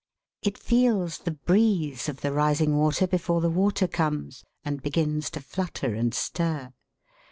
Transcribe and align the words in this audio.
It 0.41 0.57
feels 0.57 1.19
the 1.19 1.29
breeze 1.37 2.09
of 2.09 2.21
the 2.21 2.31
rising 2.31 2.75
water 2.75 3.05
before 3.05 3.39
the 3.39 3.51
water 3.51 3.87
comes, 3.87 4.43
and 4.65 4.81
begins 4.81 5.29
to 5.29 5.41
flutter 5.41 5.93
and 5.93 6.11
stir. 6.11 6.73